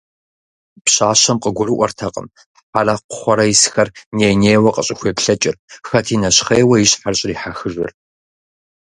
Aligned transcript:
Пщащэм 0.83 1.37
къыгурыӀуэтэкъым 1.43 2.27
Хьэрэ-Кхъуэрэ 2.71 3.45
исхэр 3.53 3.89
ней-нейуэ 4.17 4.69
къыщӀыхуеплъэкӀыр, 4.75 5.55
хэти 5.87 6.15
нэщхъейуэ 6.21 6.75
и 6.79 6.85
щхьэр 6.91 7.15
щӀрихьэхыжыр. 7.19 7.91